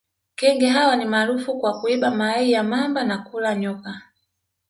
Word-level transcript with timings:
Kenge 0.35 0.67
hawa 0.67 0.95
ni 0.95 1.05
maarufu 1.05 1.59
kwa 1.59 1.81
kuiba 1.81 2.11
mayai 2.11 2.51
ya 2.51 2.63
mamba 2.63 3.03
na 3.03 3.17
kula 3.17 3.55
nyoka 3.55 4.01